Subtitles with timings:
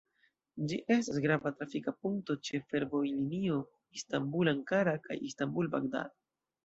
[0.69, 3.59] Ĝi estas grava trafika punkto ĉe fervojlinio
[4.01, 6.19] Istanbul–Ankara kaj Istanbul–Bagdad.